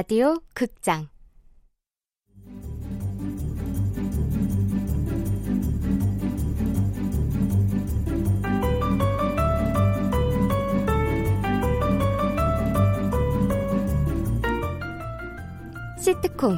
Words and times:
라디오 0.00 0.38
극장. 0.54 1.08
시트콤. 15.98 16.56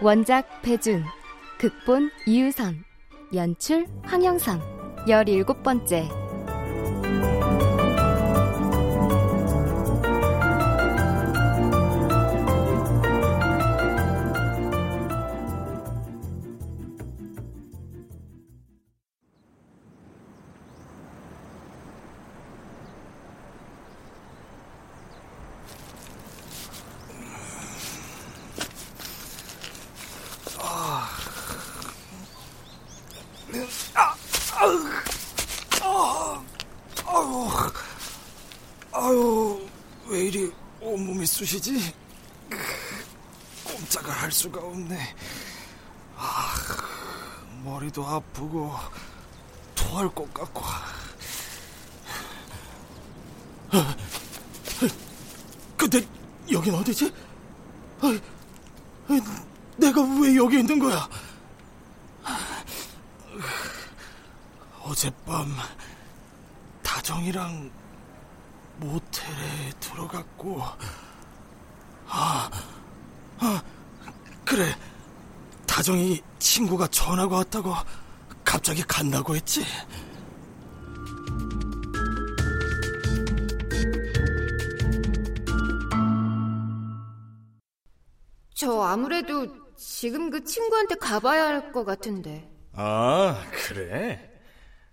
원작 0.00 0.62
배준 0.62 1.04
극본 1.58 2.10
이유선 2.26 2.82
연출 3.34 3.86
황영선 4.04 4.60
17번째 5.06 6.19
꼼짝을 43.90 44.10
할 44.10 44.30
수가 44.30 44.60
없네. 44.60 45.16
아, 46.16 46.54
머리도 47.64 48.06
아프고 48.06 48.72
토할 49.74 50.08
것 50.14 50.32
같고. 50.32 50.62
아, 53.72 53.96
근데 55.76 56.06
여긴 56.52 56.74
어디지? 56.74 57.12
아, 58.00 58.18
내가 59.76 60.02
왜 60.20 60.36
여기 60.36 60.60
있는 60.60 60.78
거야? 60.78 61.08
어젯밤 64.82 65.48
다정이랑 66.82 67.70
모텔에 68.76 69.72
들어갔고 69.80 70.62
아, 72.08 72.50
아, 73.38 73.62
그래. 74.50 74.74
다정이 75.64 76.20
친구가 76.40 76.88
전화가 76.88 77.36
왔다고 77.36 77.72
갑자기 78.44 78.82
간다고 78.82 79.36
했지. 79.36 79.64
저 88.54 88.80
아무래도 88.82 89.46
지금 89.76 90.30
그 90.30 90.44
친구한테 90.44 90.96
가봐야 90.96 91.46
할 91.46 91.72
것 91.72 91.84
같은데. 91.84 92.48
아, 92.72 93.42
그래? 93.52 94.28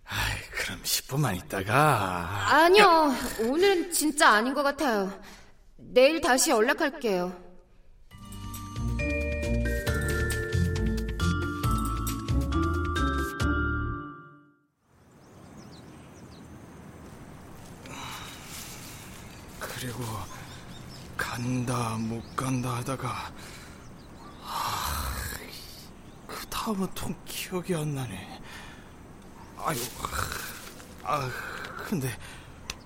아이, 0.05 0.41
그럼 0.51 0.79
10분만 0.83 1.35
있다가. 1.37 2.53
아니요, 2.53 2.83
야. 2.83 3.15
오늘은 3.41 3.91
진짜 3.91 4.29
아닌 4.29 4.53
것 4.53 4.63
같아요. 4.63 5.11
내일 5.75 6.21
다시 6.21 6.51
연락할게요. 6.51 7.46
간다 21.67 21.97
못 21.97 22.35
간다 22.35 22.77
하다가 22.77 23.31
아, 24.41 25.13
그 26.25 26.47
다음은 26.47 26.87
통 26.95 27.13
기억이 27.25 27.75
안 27.75 27.93
나네. 27.93 28.41
아유, 29.57 29.77
아 31.03 31.29
근데 31.89 32.17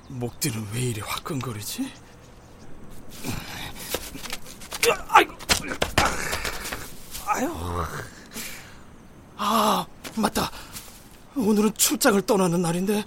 목 0.07 0.39
뒤는 0.39 0.67
왜 0.73 0.81
이리 0.81 0.99
화끈거리지? 1.01 1.93
아이고, 5.09 5.35
아유. 7.27 7.53
아, 9.37 9.85
맞다. 10.15 10.51
오늘은 11.35 11.75
출장을 11.75 12.19
떠나는 12.23 12.63
날인데 12.63 13.05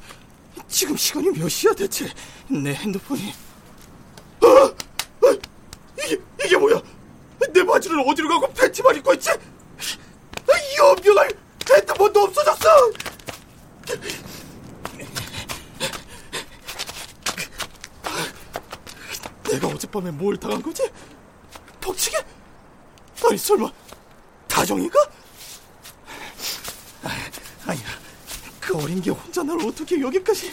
지금 0.69 0.97
시간이 0.97 1.31
몇 1.31 1.49
시야 1.49 1.73
대체? 1.75 2.09
내 2.49 2.75
핸드폰이. 2.75 3.33
아, 4.41 4.47
아, 5.27 5.37
이게 6.05 6.21
이게 6.45 6.57
뭐야? 6.57 6.81
내 7.95 8.05
바지를 8.05 8.05
어디로 8.07 8.29
가고 8.29 8.53
팬티만 8.53 8.97
입고 8.97 9.15
있지? 9.15 9.31
이 9.31 10.79
연병할 10.79 11.31
핸드폰도 11.73 12.21
없어졌어. 12.23 12.93
내가 19.45 19.69
어젯밤에 19.69 20.11
뭘 20.11 20.37
당한 20.37 20.61
거지? 20.61 20.91
벅치게? 21.81 22.17
아니 23.29 23.39
설마 23.39 23.71
다정이가? 24.49 24.99
아, 27.05 27.11
아니야 27.67 27.85
그 28.61 28.77
어린 28.77 29.01
게 29.01 29.11
혼자 29.11 29.43
날 29.43 29.59
어떻게 29.65 30.01
여기까지 30.01 30.51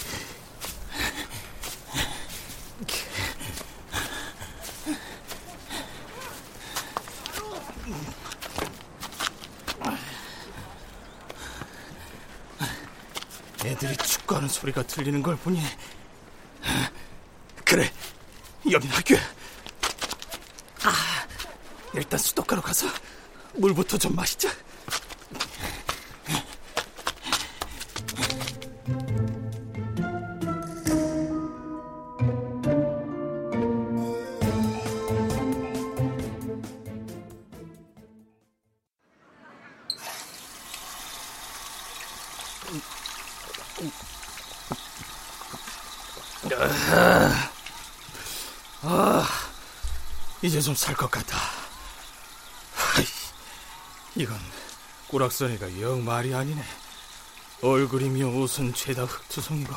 축구하는 14.31 14.47
소리가 14.47 14.83
들리는 14.83 15.21
걸 15.21 15.35
보니 15.35 15.61
그래 17.65 17.91
여긴 18.71 18.89
학교야 18.91 19.19
아 20.83 21.27
일단 21.93 22.19
수도가로 22.19 22.61
가서 22.61 22.87
물부터 23.55 23.97
좀 23.97 24.15
마시자. 24.15 24.49
이제 50.51 50.59
좀 50.59 50.75
살 50.75 50.93
것 50.97 51.09
같아. 51.09 51.37
이건 54.17 54.37
꾸락선이가 55.07 55.79
영 55.79 56.03
말이 56.03 56.35
아니네. 56.35 56.61
얼굴이며 57.61 58.27
옷은 58.27 58.73
죄다 58.73 59.05
흙투성이고. 59.05 59.73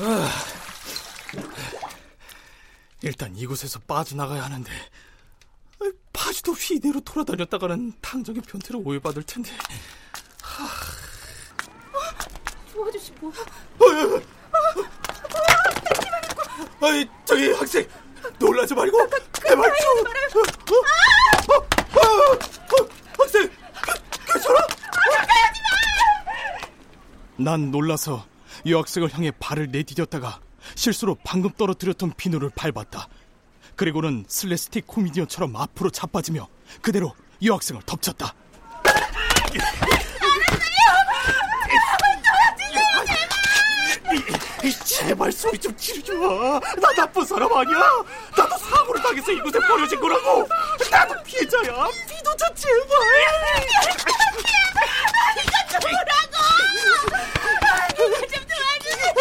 아, 0.00 0.30
일단 3.02 3.34
이곳에서 3.36 3.80
빠져나가야 3.80 4.44
하는데 4.44 4.70
바지도 6.12 6.52
휘대로 6.52 7.00
돌아다녔다가는 7.00 7.94
당장의 8.00 8.42
변태로 8.42 8.80
오해받을 8.84 9.24
텐데. 9.24 9.50
하... 10.42 10.64
어, 10.64 12.00
저 12.72 12.84
아저씨 12.86 13.07
뭐? 13.20 13.32
아이 16.80 17.08
저기 17.24 17.52
학생 17.52 17.86
놀라지 18.38 18.74
말고 18.74 18.98
내말 19.44 19.72
좀. 20.30 20.42
어? 20.70 21.54
어? 21.54 21.56
어? 21.56 22.32
어? 22.32 22.88
학생 23.18 23.50
괜찮아? 24.32 24.58
난 27.36 27.70
놀라서 27.70 28.26
여학생을 28.66 29.12
향해 29.14 29.30
발을 29.38 29.68
내디뎠다가 29.68 30.40
실수로 30.74 31.16
방금 31.24 31.50
떨어뜨렸던 31.52 32.12
비누를 32.16 32.50
밟았다. 32.54 33.08
그리고는 33.76 34.24
슬래스틱 34.26 34.86
코미디언처럼 34.86 35.54
앞으로 35.56 35.90
자빠지며 35.90 36.48
그대로 36.82 37.14
여학생을 37.42 37.82
덮쳤다. 37.86 38.34
제발 44.84 45.30
소리 45.32 45.58
좀 45.58 45.74
지르지 45.76 46.12
마. 46.12 46.58
나 46.80 46.92
나쁜 46.96 47.24
사람 47.24 47.52
아니야. 47.52 47.78
나도 48.36 48.58
사고를 48.58 49.02
당해서 49.02 49.32
이곳에 49.32 49.58
버려진 49.60 50.00
거라고. 50.00 50.48
나도 50.90 51.14
피해자야. 51.24 51.62
믿어줘 51.62 52.54
제발. 52.54 52.78
이거 55.36 55.78
뭐라고? 55.80 56.36
누가 57.96 58.18
좀 58.26 58.44
도와주세요. 58.48 59.14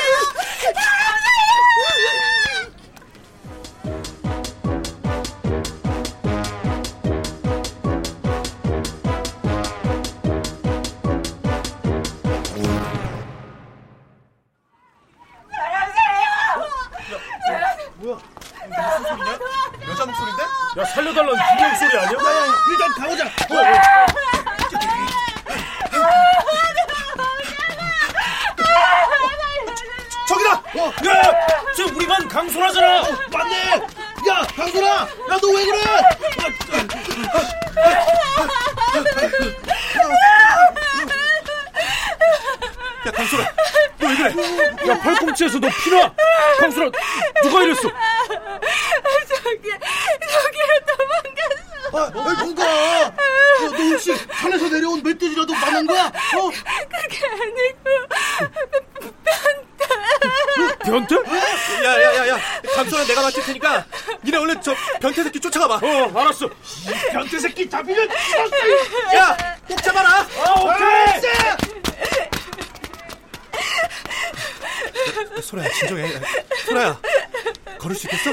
너 43.99 44.07
왜 44.07 44.15
그래? 44.15 44.89
야 44.89 44.99
팔꿈치에서 44.99 45.59
너 45.59 45.67
피나? 45.83 46.13
강소라, 46.59 46.91
누가 47.43 47.63
이랬어? 47.63 47.81
저기 47.81 49.69
저기를 50.29 50.85
도망갔어. 50.87 51.57
아, 51.93 51.97
아 52.13 52.33
뭔가? 52.43 52.63
야, 52.65 53.11
너 53.71 53.77
혹시 53.77 54.15
산에서 54.15 54.69
내려온 54.69 55.01
멧돼지라도 55.03 55.53
만난 55.53 55.85
거야? 55.87 56.05
어? 56.05 56.11
그게 56.49 57.25
아니고 57.25 57.89
변태? 60.83 61.15
야야 61.83 62.15
야 62.17 62.27
야, 62.29 62.39
강소라 62.75 63.03
내가 63.05 63.21
맡을 63.23 63.43
테니까 63.43 63.85
니네 64.23 64.37
얼른 64.37 64.61
저 64.61 64.75
변태 65.01 65.23
새끼 65.23 65.39
쫓아가 65.39 65.67
봐. 65.67 65.75
어, 65.85 66.11
알았어. 66.21 66.49
변태 67.11 67.39
새끼 67.39 67.69
잡히면 67.69 68.07
죽었어. 68.09 69.15
야, 69.15 69.37
꼭 69.67 69.81
잡아라. 69.83 70.09
아, 70.45 70.53
오케이. 70.61 71.76
소라야 75.41 75.69
진정해. 75.69 76.09
소라야, 76.65 76.99
걸을 77.79 77.95
수 77.95 78.07
있겠어? 78.07 78.31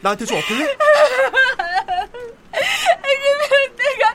나한테 0.00 0.24
좀 0.24 0.38
엎을래? 0.38 0.76
내가 3.76 4.14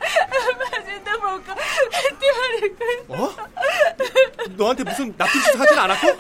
마진도 0.58 1.12
먹고 1.20 1.54
입고 2.66 2.86
있어. 3.14 3.24
어? 3.24 3.36
너한테 4.50 4.84
무슨 4.84 5.16
나쁜 5.18 5.42
짓 5.42 5.60
하진 5.60 5.78
않았고? 5.80 6.08
내가 6.08 6.20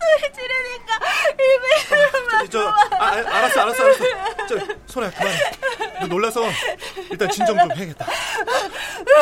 소리 0.00 0.32
지르니까 0.32 0.98
입에 1.32 1.96
막 2.30 2.50
저, 2.50 2.68
아, 2.68 2.74
아, 2.98 3.06
알았어, 3.12 3.60
알았어, 3.62 3.84
알았어. 3.84 4.04
저, 4.48 4.58
소라야, 4.86 5.10
그만해. 5.10 5.38
너 6.00 6.06
놀라서 6.06 6.42
일단 7.10 7.30
진정 7.30 7.58
좀 7.58 7.70
해야겠다. 7.76 8.06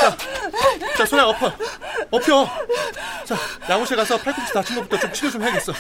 자, 0.01 0.17
자, 0.97 1.07
소라야, 1.07 1.27
엎어. 1.27 1.53
엎혀. 2.11 2.58
자, 3.69 3.75
양호실 3.75 3.99
가서 3.99 4.17
팔꿈치 4.17 4.51
다친 4.55 4.77
것부터 4.77 4.99
좀 4.99 5.13
치료 5.13 5.31
좀 5.31 5.43
해야겠어. 5.43 5.75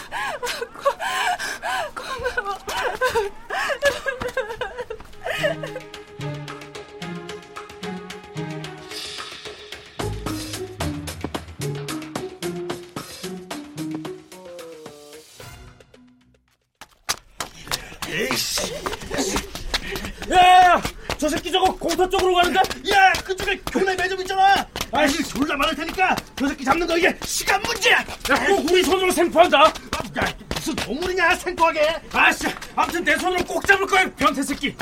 야, 20.30 20.36
야, 20.36 20.64
야, 20.74 20.82
저 21.18 21.28
새끼 21.28 21.50
저거 21.50 21.74
공터 21.74 22.08
쪽으로 22.08 22.34
가는데? 22.34 22.60
야, 22.92 23.12
그쪽에 23.24 23.60
교내 23.72 23.96
매점 23.96 24.20
있잖아. 24.20 24.64
아이씨, 24.92 25.22
졸라 25.24 25.56
많을 25.56 25.74
테니까 25.74 26.14
저 26.36 26.48
새끼 26.48 26.64
잡는 26.64 26.86
거 26.86 26.96
이게 26.96 27.16
시간 27.24 27.60
문제야. 27.62 27.98
야, 27.98 28.46
꼭 28.46 28.70
우리 28.70 28.82
손으로 28.84 29.10
생포한다. 29.10 29.64
야, 29.64 30.34
무슨 30.54 30.76
동물이냐, 30.76 31.34
생소하게. 31.34 31.96
아씨, 32.12 32.46
아무튼 32.76 33.02
내 33.04 33.16
손으로 33.16 33.44
꼭 33.44 33.66
잡을 33.66 33.86
거야, 33.86 34.08
변태 34.14 34.42
새끼. 34.42 34.74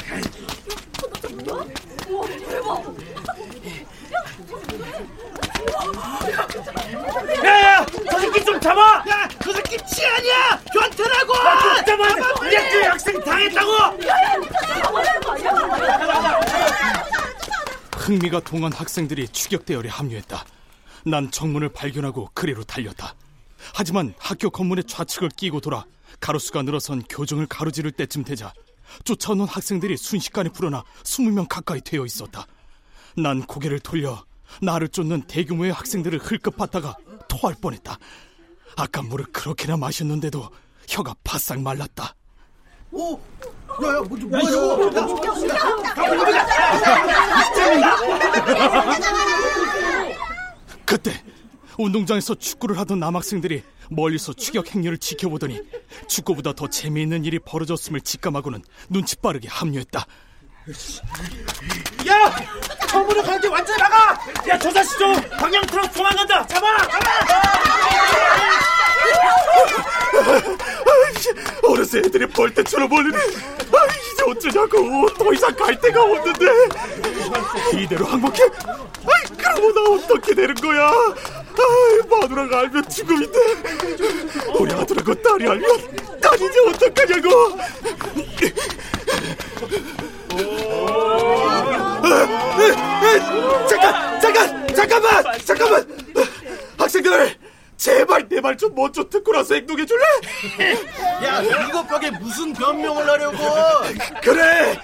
야, 7.44 7.62
야, 7.80 7.86
저 8.10 8.18
새끼 8.18 8.44
좀 8.44 8.60
잡아. 8.60 9.04
야, 9.08 9.28
저 9.42 9.52
새끼 9.52 9.76
치아니야. 9.86 10.60
변태라고. 10.72 11.34
잡아. 11.86 12.08
야, 12.52 12.70
그 12.70 12.80
학생 12.86 13.20
당했다고. 13.22 13.95
흥미가 18.06 18.38
동한 18.38 18.72
학생들이 18.72 19.26
추격 19.26 19.66
대열에 19.66 19.88
합류했다. 19.88 20.44
난 21.06 21.28
정문을 21.28 21.70
발견하고 21.70 22.30
그리로 22.34 22.62
달렸다. 22.62 23.16
하지만 23.74 24.14
학교 24.16 24.48
건물의 24.48 24.84
좌측을 24.84 25.30
끼고 25.30 25.60
돌아 25.60 25.84
가로수가 26.20 26.62
늘어선 26.62 27.02
교정을 27.08 27.46
가로지를 27.46 27.90
때쯤 27.90 28.22
되자 28.22 28.54
쫓아오는 29.02 29.44
학생들이 29.46 29.96
순식간에 29.96 30.50
불어나 30.50 30.84
20명 31.02 31.48
가까이 31.48 31.80
되어 31.80 32.06
있었다. 32.06 32.46
난 33.16 33.42
고개를 33.44 33.80
돌려 33.80 34.24
나를 34.62 34.86
쫓는 34.86 35.22
대규모의 35.22 35.72
학생들을 35.72 36.20
흘끗 36.20 36.56
봤다가 36.56 36.94
토할 37.28 37.56
뻔했다. 37.60 37.98
아까 38.76 39.02
물을 39.02 39.24
그렇게나 39.32 39.76
마셨는데도 39.78 40.48
혀가 40.88 41.16
바싹 41.25 41.60
말랐다. 41.60 42.14
오, 42.92 43.20
야, 43.85 43.88
야, 43.97 44.00
뭐, 44.09 44.18
뭐야, 44.18 44.42
저거. 44.50 44.90
그때 50.85 51.23
운동장에서 51.78 52.35
축구를 52.35 52.78
하던 52.78 53.00
남학생들이 53.00 53.62
멀리서 53.90 54.33
추격 54.33 54.75
행렬을 54.75 54.99
지켜보더니 54.99 55.61
축구보다 56.09 56.52
더 56.52 56.68
재미있는 56.68 57.25
일이 57.25 57.38
벌어졌음을 57.38 58.00
직감하고는 58.00 58.62
눈치 58.88 59.16
빠르게 59.16 59.49
합류했다. 59.49 60.06
야, 62.09 62.37
정문을 62.88 63.23
가는데 63.23 63.49
완전히 63.49 63.83
막아. 63.83 64.18
야, 64.49 64.59
저 64.59 64.73
자식 64.73 64.99
좀 64.99 65.14
방향 65.38 65.64
틀어 65.66 65.87
도망간다. 65.88 66.47
잡아. 66.47 66.66
아이씨, 66.66 66.88
어느새 71.64 71.98
애들이 71.98 72.26
벌떼처럼 72.26 72.88
몰리네. 72.88 73.16
아, 73.18 73.86
이제 74.12 74.22
어쩌냐고. 74.26 75.08
더 75.14 75.32
이상 75.32 75.54
갈 75.54 75.78
데가 75.80 76.02
없는데. 76.02 76.46
이대로 77.82 78.06
항복해? 78.06 78.42
아이, 78.42 79.36
그러고 79.36 79.72
나 79.72 79.80
어떻게 79.94 80.34
되는 80.34 80.54
거야? 80.54 80.88
아이, 80.88 82.20
마누라가 82.20 82.60
알면 82.60 82.88
죽음인데. 82.88 83.38
우리 84.58 84.72
아들하고 84.72 85.14
딸이 85.14 85.48
알면 85.48 85.80
난 86.20 86.34
이제 86.34 86.60
어떡하냐고. 86.68 87.58
제발 98.46 98.56
좀 98.56 98.74
먼저 98.76 99.02
듣고 99.08 99.32
나서 99.32 99.54
행동해 99.54 99.84
줄래? 99.84 100.04
야, 101.24 101.42
이것밖에 101.42 102.10
무슨 102.12 102.52
변명을 102.52 103.08
하려고. 103.08 103.36
그래, 104.22 104.78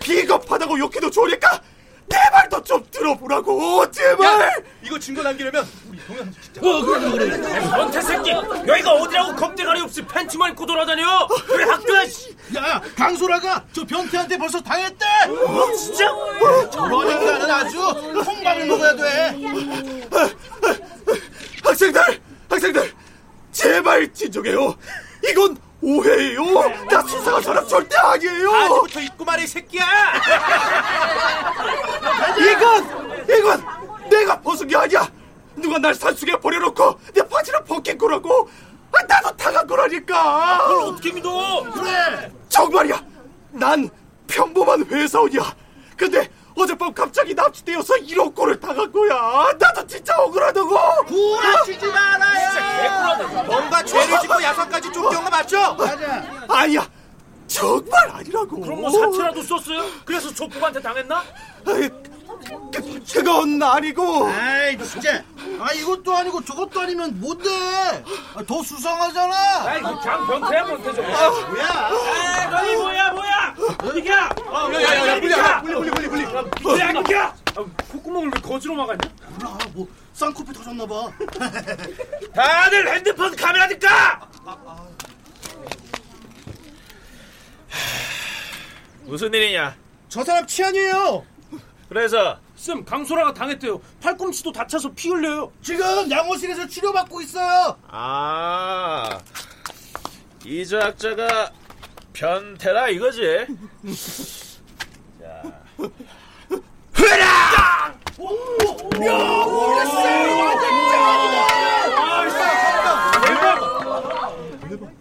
비겁하다고 0.00 0.78
욕해도 0.78 1.10
좋으니까 1.10 1.60
내 2.08 2.16
말도 2.30 2.62
좀 2.62 2.84
들어보라고, 2.90 3.90
제발. 3.90 4.64
이거 4.82 4.98
증거 4.98 5.22
남기려면 5.22 5.66
우리 5.88 5.98
동영 6.06 6.30
진짜. 6.42 6.60
어, 6.60 6.82
그래, 6.82 7.10
그래, 7.10 7.36
그래. 7.38 7.60
변태 7.70 8.00
새끼. 8.02 8.30
여기가 8.30 8.92
어디라고 8.92 9.34
겁대가리 9.34 9.80
없이 9.80 10.02
팬티만 10.06 10.50
입고 10.50 10.66
돌아다녀. 10.66 11.26
왜 11.56 11.64
학교야? 11.64 12.06
씨. 12.06 12.36
야, 12.54 12.80
강소라가 12.96 13.64
저 13.72 13.84
변태한테 13.84 14.36
벌써 14.36 14.60
당했대. 14.60 15.04
어, 15.46 15.72
진짜? 15.72 16.04
저런 16.70 17.10
인간은 17.10 17.50
아주 17.50 17.78
콩밥을 18.24 18.66
먹어야 18.66 18.94
돼. 18.94 19.36
학생들, 21.64 22.00
학생들, 22.48 22.92
제발 23.96 24.12
진정해요. 24.12 24.76
이건 25.28 25.56
오해예요. 25.80 26.44
나 26.90 27.02
수상한 27.02 27.42
사람 27.42 27.66
절대 27.66 27.96
아니에요. 27.96 28.50
아직부터 28.50 29.00
입고 29.00 29.24
말해, 29.24 29.44
이 29.44 29.46
새끼야. 29.46 29.84
이건 32.38 33.24
이건 33.24 33.64
내가 34.10 34.40
벗은 34.40 34.68
게 34.68 34.76
아니야. 34.76 35.08
누가 35.56 35.78
날 35.78 35.94
산속에 35.94 36.38
버려놓고 36.38 37.00
내 37.14 37.26
바지를 37.26 37.64
벗긴 37.64 37.96
거라고. 37.96 38.48
아, 38.92 39.02
나도 39.06 39.36
당한 39.36 39.66
거라니까. 39.66 40.58
그걸 40.68 40.84
어떻게 40.84 41.12
믿어? 41.12 41.62
그래. 41.72 42.30
정말이야. 42.48 43.02
난 43.52 43.88
평범한 44.26 44.84
회사원이야. 44.86 45.54
근데 45.96 46.28
어젯밤 46.56 46.92
갑자기 46.94 47.34
납치되어서 47.34 47.98
이런 47.98 48.32
꼴을 48.34 48.58
당한 48.58 48.90
거야. 48.90 49.52
나도 49.58 49.86
진짜 49.86 50.14
억울하다고. 50.16 51.04
구라치지 51.06 51.86
말아요. 51.86 52.50
진짜 52.50 52.82
개꿀하네. 52.82 53.42
뭔가 53.46 53.82
죄를 53.84 54.20
짓고 54.20 54.42
야산까지 54.42 54.92
쫓겨온 54.92 55.24
거 55.24 55.30
맞죠? 55.30 55.74
맞아. 55.74 56.24
아니야. 56.48 56.88
정말 57.46 58.10
아니라고. 58.10 58.60
그럼 58.60 58.80
뭐 58.80 58.90
사채라도 58.90 59.42
썼어요? 59.42 59.84
그래서 60.04 60.32
조폭한테 60.34 60.80
당했나? 60.80 61.22
아이, 61.66 61.88
그, 62.74 63.02
그건 63.12 63.62
아니고. 63.62 64.26
아이 64.26 64.76
진짜. 64.78 65.22
아 65.58 65.72
이것도 65.72 66.14
아니고 66.16 66.44
저것도 66.44 66.80
아니면 66.80 67.18
뭔데? 67.20 67.48
아, 68.34 68.42
더 68.46 68.62
수상하잖아. 68.62 69.34
아이 69.66 69.80
그 69.80 70.00
그냥 70.00 70.26
변태야 70.26 70.64
변태죠. 70.66 71.02
뭐야? 71.02 71.66
아, 71.68 72.50
너희 72.50 72.76
뭐야 72.76 73.12
뭐야? 73.12 73.54
어, 74.48 74.72
야야야 74.72 75.20
불리야 75.20 75.62
불리 75.62 75.90
불리 75.90 76.08
불리 76.08 76.24
불리. 76.26 76.80
야 76.80 76.92
비켜! 76.92 77.20
아, 77.20 77.64
콧구멍을 77.92 78.30
왜 78.34 78.40
거지로 78.40 78.74
막았냐? 78.74 79.10
몰라 79.30 79.58
뭐 79.72 79.88
쌍코피 80.12 80.52
터졌나 80.52 80.86
봐. 80.86 81.10
다들 82.34 82.94
핸드폰 82.94 83.34
카메라 83.34 83.66
니까 83.66 84.28
무슨 89.04 89.32
일이냐? 89.32 89.74
저 90.08 90.24
사람 90.24 90.46
치안이에요. 90.46 91.24
그래서 91.88 92.38
쌤 92.56 92.84
강소라가 92.84 93.32
당했대요. 93.34 93.80
팔꿈치도 94.02 94.50
다쳐서 94.52 94.92
피 94.94 95.10
흘려요. 95.10 95.52
지금 95.62 96.10
양호실에서 96.10 96.66
치료받고 96.66 97.20
있어요. 97.22 97.76
아 97.88 99.18
이조학자가 100.44 101.52
변태라 102.12 102.88
이거지? 102.88 103.46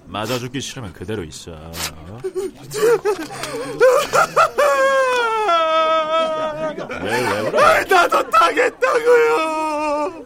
맞아 0.08 0.40
죽기 0.40 0.62
싫으면 0.62 0.94
그대로 0.94 1.24
있어. 1.24 1.52
왜왜 7.06 7.52
그래? 7.52 7.64
아, 7.64 7.84
나도 7.84 8.30
당했다고요. 8.30 10.26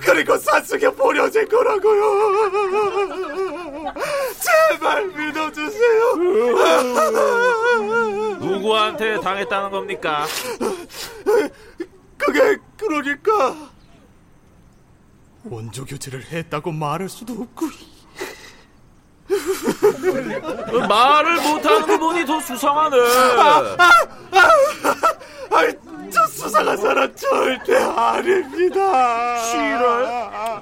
그리고 0.00 0.36
산속에 0.36 0.90
버려진 0.94 1.48
거라고요. 1.48 2.04
제발 4.40 5.06
믿어주세요. 5.06 6.14
누구한테 8.40 9.20
당했다는 9.20 9.70
겁니까? 9.70 10.26
그게 12.18 12.56
그러니까 12.76 13.54
원조 15.44 15.84
교체를 15.84 16.24
했다고 16.24 16.72
말할 16.72 17.08
수도 17.08 17.32
없고 17.34 17.66
말을 20.88 21.40
못하는 21.42 21.86
거 21.86 21.98
보니 21.98 22.26
더 22.26 22.40
수상하네. 22.40 22.96
아이, 25.52 25.72
저 25.82 25.89
수상한 26.40 26.74
사람 26.78 27.14
절대 27.14 27.76
아닙니다. 27.76 29.36
싫어요? 29.44 30.56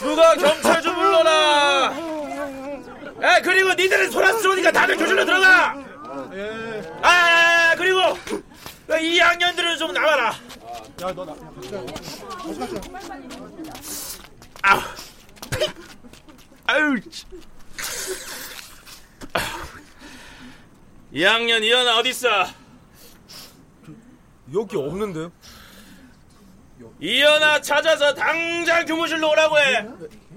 누가 0.00 0.36
경찰 0.36 0.80
좀 0.80 0.94
불러라. 0.94 1.92
아 3.22 3.40
그리고 3.42 3.70
니들은 3.70 4.10
소란 4.12 4.38
스러우니까 4.38 4.70
다들 4.70 4.96
교실로 4.96 5.24
들어가. 5.24 5.74
아 7.02 7.74
그리고 7.76 8.00
이 9.00 9.18
학년들은 9.18 9.78
좀 9.78 9.92
나와라. 9.92 10.36
아우. 14.62 14.80
아유. 16.66 17.00
치. 17.10 17.24
아우. 19.32 19.42
2학년 21.12 21.62
이현아 21.64 21.98
어딨어? 21.98 22.63
여기 24.54 24.76
없는데요? 24.76 25.30
이현아 27.00 27.60
찾아서 27.60 28.14
당장 28.14 28.84
교무실로 28.86 29.30
오라고 29.30 29.58
해. 29.58 29.86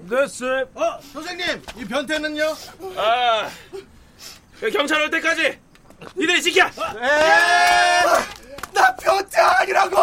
네 0.08 0.26
쌤. 0.26 0.66
어 0.74 0.98
선생님 1.12 1.62
이 1.76 1.84
변태는요? 1.84 2.42
아, 2.96 3.48
경찰 4.72 5.02
올 5.02 5.10
때까지 5.10 5.58
니들이 6.16 6.42
지켜. 6.42 6.64
나 8.72 8.94
변태 8.96 9.40
아니라고! 9.40 9.96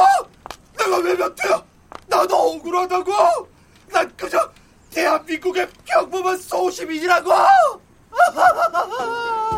내가 0.78 0.98
왜 0.98 1.16
변태야? 1.16 1.64
나도 2.08 2.36
억울하다고! 2.36 3.50
난 3.92 4.12
그저 4.18 4.52
대한민국의 4.92 5.68
평범한 5.86 6.38
소시민이라고! 6.38 7.32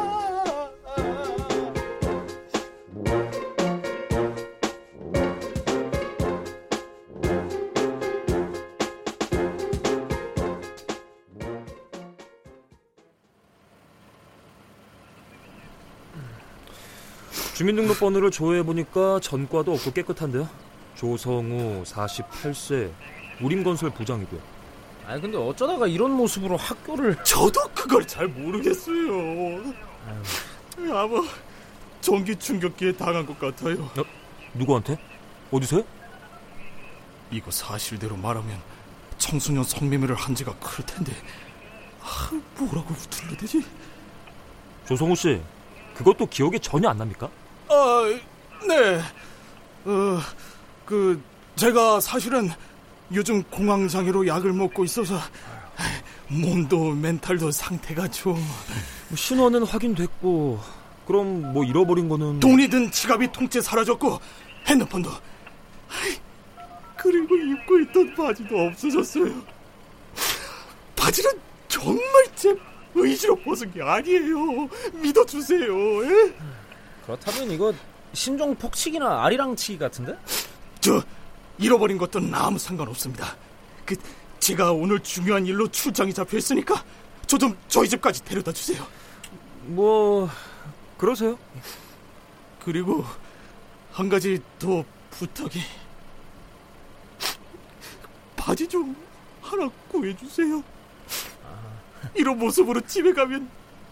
주민등록번호를 17.58 18.30
조회해보니까 18.30 19.20
전과도 19.20 19.74
없고 19.74 19.92
깨끗한데요. 19.92 20.48
조성우 20.94 21.82
48세 21.86 22.92
우림건설 23.42 23.90
부장이고요. 23.90 24.40
아니 25.08 25.20
근데 25.20 25.40
어쩌다가 25.40 25.88
이런 25.88 26.12
모습으로 26.12 26.56
학교를 26.56 27.16
저도 27.26 27.60
그걸 27.74 28.06
잘 28.06 28.28
모르겠어요. 28.28 29.74
아마 30.92 31.24
전기 32.00 32.36
충격기에 32.36 32.92
당한 32.92 33.26
것 33.26 33.40
같아요. 33.40 33.90
누구한테? 34.54 35.00
어디서요? 35.50 35.84
이거 37.32 37.50
사실대로 37.50 38.16
말하면 38.18 38.56
청소년 39.18 39.64
성매매를 39.64 40.14
한 40.14 40.36
지가 40.36 40.54
클 40.60 40.86
텐데 40.86 41.12
아, 42.04 42.30
뭐라고 42.60 42.94
둘러대지? 43.10 43.66
조성우 44.88 45.16
씨, 45.16 45.42
그것도 45.96 46.28
기억이 46.28 46.60
전혀 46.60 46.88
안 46.90 47.00
납니까? 47.00 47.28
아, 47.70 48.20
네. 48.68 49.02
어, 49.86 50.20
그 50.86 51.22
제가 51.56 52.00
사실은 52.00 52.50
요즘 53.14 53.44
공황 53.44 53.88
장애로 53.88 54.28
약을 54.28 54.54
먹고 54.54 54.84
있어서 54.84 55.18
몸도 56.28 56.92
멘탈도 56.92 57.52
상태가 57.52 58.08
좀뭐 58.10 58.42
신원은 59.16 59.64
확인됐고, 59.64 60.60
그럼 61.06 61.54
뭐 61.54 61.64
잃어버린 61.64 62.10
거는 62.10 62.40
돈이 62.42 62.68
든 62.70 62.92
지갑이 62.92 63.32
통째 63.32 63.62
사라졌고 63.62 64.20
핸드폰도 64.66 65.10
그리고 66.98 67.36
입고 67.38 67.80
있던 67.80 68.14
바지도 68.16 68.60
없어졌어요. 68.60 69.42
바지는 70.98 71.32
정말 71.70 72.04
제 72.36 72.54
의지로 72.94 73.36
벗은 73.38 73.72
게 73.72 73.82
아니에요. 73.82 74.68
믿어주세요. 74.96 76.04
예? 76.04 76.34
그렇다면 77.08 77.52
이거 77.52 77.74
심정 78.14 78.54
폭치기나 78.56 79.24
아리랑치기 79.24 79.80
같은데? 79.80 80.18
저 80.82 81.02
잃어버린 81.58 81.98
것들은 81.98 82.34
아무 82.36 82.60
상관없습니다. 82.60 83.36
그 83.86 83.96
제가 84.40 84.74
오늘 84.74 85.00
중요한 85.00 85.46
일로 85.46 85.68
출장이 85.70 86.14
잡혀 86.14 86.38
있으니까 86.38 86.84
저 87.26 87.38
좀 87.38 87.58
저희 87.70 87.88
집까지 87.90 88.24
데려다 88.26 88.52
주세요. 88.52 88.86
뭐 89.68 90.30
그러세요? 90.98 91.38
그리고 92.64 93.06
한 93.94 94.10
가지 94.10 94.42
더 94.60 94.84
부탁이 95.12 95.62
바지 98.36 98.68
좀 98.68 98.96
하나 99.42 99.70
구해주세요. 99.90 100.62
이런 102.16 102.38
모습으로 102.38 102.82
집에 102.82 103.14
가면 103.14 103.50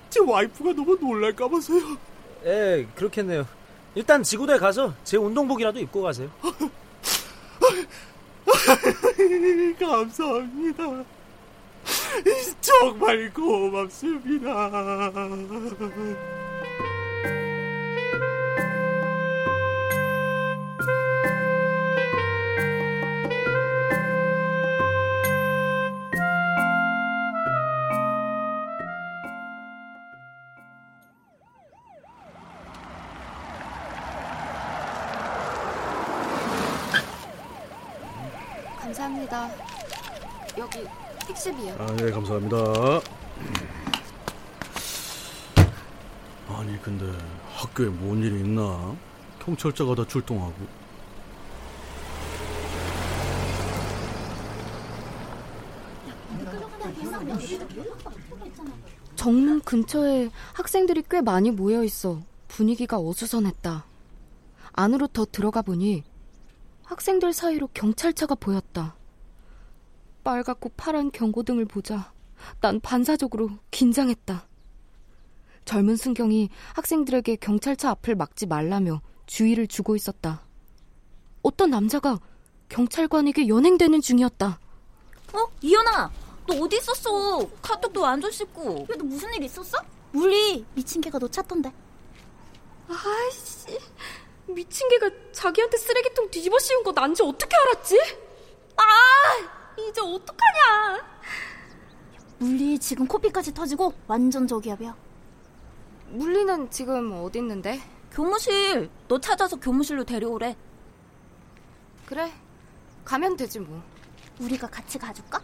제 0.09 0.19
와이프가 0.21 0.73
너무 0.73 0.97
놀랄까 0.99 1.47
봐서요. 1.47 1.97
예, 2.45 2.87
그렇겠네요. 2.95 3.47
일단 3.95 4.21
지구대 4.21 4.59
가서 4.59 4.93
제 5.03 5.17
운동복이라도 5.17 5.79
입고 5.79 6.01
가세요. 6.01 6.29
감사합니다. 9.79 11.03
정말 12.61 13.31
고맙습니다. 13.33 14.71
감사합니다. 42.35 43.01
아니, 46.49 46.81
근데 46.81 47.05
학교에 47.53 47.87
뭔 47.87 48.21
일이 48.21 48.41
있나? 48.41 48.95
경찰차가 49.39 49.95
다 49.95 50.05
출동하고. 50.05 50.53
정문 59.15 59.61
근처에 59.61 60.29
학생들이 60.53 61.03
꽤 61.09 61.21
많이 61.21 61.51
모여 61.51 61.83
있어 61.83 62.21
분위기가 62.47 62.99
어수선했다. 62.99 63.85
안으로 64.73 65.07
더 65.07 65.25
들어가 65.25 65.61
보니 65.61 66.03
학생들 66.83 67.33
사이로 67.33 67.69
경찰차가 67.73 68.35
보였다. 68.35 68.95
빨갛고 70.23 70.69
파란 70.75 71.11
경고등을 71.11 71.65
보자 71.65 72.14
난 72.61 72.79
반사적으로 72.79 73.49
긴장했다. 73.71 74.47
젊은 75.65 75.95
순경이 75.95 76.49
학생들에게 76.73 77.37
경찰차 77.37 77.89
앞을 77.91 78.15
막지 78.15 78.45
말라며 78.45 79.01
주의를 79.25 79.67
주고 79.67 79.95
있었다. 79.95 80.43
어떤 81.41 81.71
남자가 81.71 82.19
경찰관에게 82.69 83.47
연행되는 83.47 84.01
중이었다. 84.01 84.59
어? 85.33 85.47
이현아, 85.61 86.11
너 86.47 86.55
어디 86.61 86.77
있었어? 86.77 87.47
카톡도 87.61 88.01
완전 88.01 88.31
씹고. 88.31 88.87
야, 88.91 88.95
너 88.97 89.03
무슨 89.03 89.33
일 89.33 89.43
있었어? 89.43 89.77
물리 90.11 90.65
미친 90.73 91.01
개가 91.01 91.19
너 91.19 91.27
찾던데. 91.27 91.71
아이씨, 92.87 93.79
미친 94.47 94.87
개가 94.89 95.09
자기한테 95.31 95.77
쓰레기통 95.77 96.29
뒤집어 96.29 96.57
씌운 96.59 96.83
거 96.83 96.91
난지 96.91 97.23
어떻게 97.23 97.55
알았지? 97.55 97.99
아, 98.77 98.83
이제 99.79 99.99
어떡하냐? 100.01 101.15
물리 102.37 102.77
지금 102.79 103.07
코피까지 103.07 103.53
터지고 103.53 103.93
완전 104.07 104.47
저기압이야. 104.47 104.95
물리는 106.09 106.69
지금 106.69 107.11
어디 107.23 107.39
있는데? 107.39 107.79
교무실. 108.11 108.89
너 109.07 109.19
찾아서 109.19 109.55
교무실로 109.57 110.03
데려오래. 110.03 110.55
그래, 112.05 112.31
가면 113.03 113.35
되지 113.37 113.59
뭐. 113.59 113.81
우리가 114.39 114.67
같이 114.67 114.97
가줄까? 114.99 115.41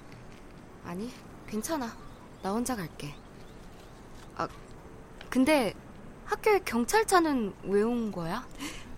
아니, 0.86 1.12
괜찮아. 1.48 1.92
나 2.44 2.52
혼자 2.52 2.76
갈게. 2.76 3.14
아, 4.36 4.48
근데 5.30 5.74
학교에 6.26 6.60
경찰차는 6.60 7.54
왜 7.64 7.84
온 7.84 8.12
거야? 8.12 8.46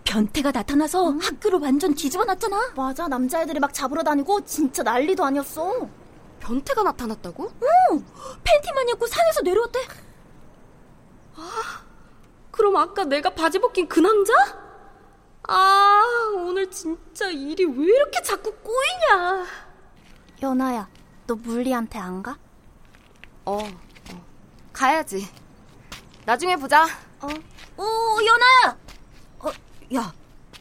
변태가 0.04 0.52
나타나서 0.52 1.12
응? 1.12 1.18
학교를 1.20 1.60
완전 1.60 1.94
뒤집어 1.96 2.26
놨잖아. 2.26 2.74
맞아, 2.76 3.08
남자애들이 3.08 3.60
막 3.60 3.74
잡으러 3.74 4.04
다니고 4.04 4.42
진짜 4.46 4.84
난리도 4.84 5.24
아니었어. 5.24 5.88
변태가 6.44 6.84
나타났다고? 6.84 7.52
응, 7.62 8.06
팬티만 8.44 8.90
입고 8.90 9.08
산에서 9.08 9.42
내려왔대. 9.42 9.80
아, 11.36 11.82
그럼 12.52 12.76
아까 12.76 13.06
내가 13.06 13.30
바지 13.30 13.60
벗긴 13.60 13.88
그 13.88 14.00
남자? 14.02 14.34
아, 15.48 16.04
오늘 16.36 16.70
진짜 16.70 17.30
일이 17.30 17.64
왜 17.66 17.86
이렇게 17.86 18.22
자꾸 18.22 18.54
꼬이냐. 18.56 19.46
연아야, 20.42 20.90
너 21.28 21.36
물리한테 21.36 21.98
안 21.98 22.22
가? 22.22 22.38
어, 23.46 23.58
어. 23.64 24.26
가야지. 24.74 25.28
나중에 26.26 26.56
보자. 26.58 26.86
어. 27.22 27.28
오, 27.78 28.20
연아야! 28.26 28.78
어, 29.40 29.50
야, 29.96 30.14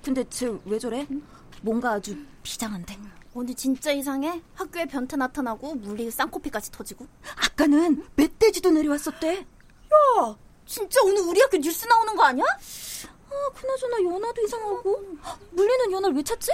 근데 0.03 0.25
쟤 0.31 0.49
왜 0.65 0.79
저래? 0.79 1.07
응? 1.11 1.23
뭔가 1.61 1.93
아주 1.93 2.17
비장한데. 2.43 2.97
오늘 3.35 3.55
진짜 3.55 3.91
이상해. 3.93 4.43
학교에 4.55 4.85
변태 4.85 5.17
나타나고 5.17 5.75
물리 5.77 6.11
쌍코피까지 6.11 6.71
터지고. 6.71 7.07
아까는 7.37 8.05
멧돼지도 8.15 8.71
내려왔었대. 8.71 9.39
야, 9.39 10.37
진짜 10.67 11.01
오늘 11.03 11.23
우리 11.23 11.41
학교 11.41 11.57
뉴스 11.57 11.87
나오는 11.87 12.15
거 12.15 12.25
아니야? 12.25 12.45
아, 12.45 13.51
그나저나 13.55 14.03
연아도 14.05 14.43
이상하고. 14.43 15.19
물리는 15.51 15.93
연아를 15.93 16.17
왜 16.17 16.23
찾지? 16.23 16.53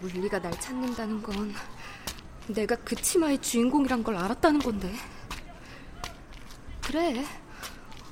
물리가 0.00 0.40
날 0.40 0.58
찾는다는 0.60 1.22
건 1.22 1.52
내가 2.46 2.76
그 2.76 2.94
치마의 2.94 3.42
주인공이란 3.42 4.04
걸 4.04 4.16
알았다는 4.16 4.60
건데. 4.60 4.94
그래. 6.82 7.24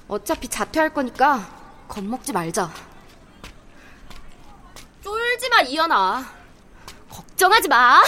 어차피 0.09 0.49
자퇴할 0.49 0.93
거니까 0.93 1.87
겁먹지 1.89 2.33
말자. 2.33 2.88
마, 5.59 5.63
이현아. 5.63 6.25
걱정하지 7.11 7.67
마. 7.67 8.01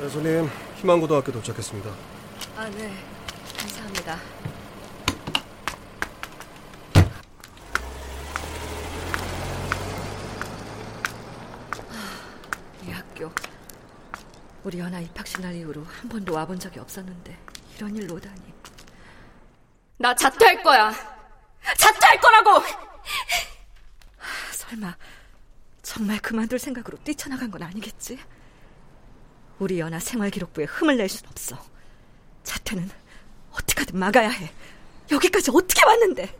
네, 0.00 0.08
손님, 0.08 0.50
희망고등학교 0.76 1.30
도착했습니다. 1.30 1.90
아, 2.56 2.68
네. 2.70 2.92
감사합니다. 3.56 4.18
이 12.86 12.90
학교. 12.90 13.30
우리 14.68 14.80
연아 14.80 15.00
입학식 15.00 15.40
날 15.40 15.54
이후로 15.54 15.82
한 15.82 16.10
번도 16.10 16.34
와본 16.34 16.58
적이 16.58 16.80
없었는데 16.80 17.34
이런 17.74 17.96
일로 17.96 18.16
오다니. 18.16 18.52
나 19.96 20.14
자퇴할 20.14 20.62
거야. 20.62 20.92
자퇴할 21.78 22.20
거라고! 22.20 22.62
설마 24.52 24.94
정말 25.80 26.18
그만둘 26.18 26.58
생각으로 26.58 26.98
뛰쳐나간 27.02 27.50
건 27.50 27.62
아니겠지? 27.62 28.18
우리 29.58 29.80
연아 29.80 30.00
생활기록부에 30.00 30.66
흠을 30.66 30.98
낼 30.98 31.08
순 31.08 31.26
없어. 31.28 31.58
자퇴는 32.44 32.90
어떻게든 33.52 33.98
막아야 33.98 34.28
해. 34.28 34.52
여기까지 35.10 35.50
어떻게 35.50 35.82
왔는데? 35.86 36.38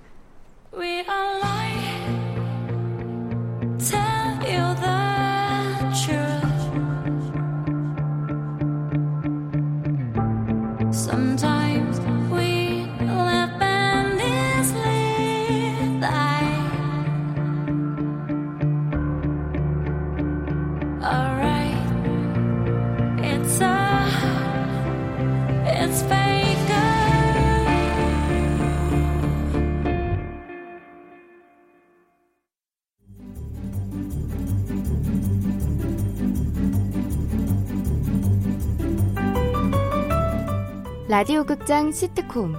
라디오 41.10 41.42
극장 41.42 41.90
시트콤 41.90 42.54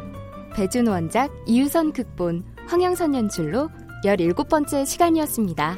배준 0.55 0.87
원작 0.87 1.31
이유선 1.45 1.93
극본 1.93 2.43
황영선 2.67 3.13
연출로 3.13 3.69
17번째 4.03 4.87
시간이었습니다. 4.87 5.77